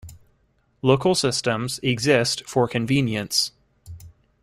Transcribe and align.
Local 0.81 1.13
systems 1.13 1.79
exist 1.83 2.41
for 2.47 2.67
convenience. 2.67 3.51